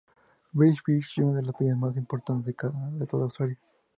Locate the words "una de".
1.19-1.43